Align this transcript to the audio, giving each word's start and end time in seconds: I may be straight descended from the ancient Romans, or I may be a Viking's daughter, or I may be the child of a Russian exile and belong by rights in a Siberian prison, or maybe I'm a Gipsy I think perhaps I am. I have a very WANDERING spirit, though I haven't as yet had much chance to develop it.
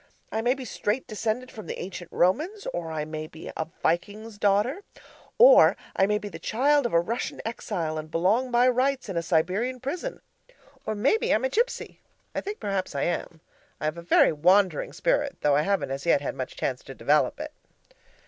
I 0.31 0.41
may 0.41 0.55
be 0.55 0.65
straight 0.65 1.05
descended 1.05 1.51
from 1.51 1.67
the 1.67 1.77
ancient 1.77 2.11
Romans, 2.11 2.65
or 2.73 2.91
I 2.91 3.05
may 3.05 3.27
be 3.27 3.51
a 3.55 3.67
Viking's 3.83 4.39
daughter, 4.39 4.81
or 5.37 5.77
I 5.95 6.07
may 6.07 6.17
be 6.17 6.27
the 6.27 6.39
child 6.39 6.87
of 6.87 6.93
a 6.93 6.99
Russian 6.99 7.39
exile 7.45 7.99
and 7.99 8.09
belong 8.09 8.49
by 8.49 8.67
rights 8.67 9.09
in 9.09 9.15
a 9.15 9.21
Siberian 9.21 9.79
prison, 9.79 10.19
or 10.87 10.95
maybe 10.95 11.31
I'm 11.31 11.45
a 11.45 11.49
Gipsy 11.49 11.99
I 12.33 12.41
think 12.41 12.59
perhaps 12.59 12.95
I 12.95 13.03
am. 13.03 13.41
I 13.79 13.85
have 13.85 13.97
a 13.99 14.01
very 14.01 14.31
WANDERING 14.33 14.91
spirit, 14.93 15.37
though 15.41 15.55
I 15.55 15.61
haven't 15.61 15.91
as 15.91 16.07
yet 16.07 16.19
had 16.19 16.33
much 16.33 16.55
chance 16.55 16.81
to 16.85 16.95
develop 16.95 17.39
it. 17.39 17.51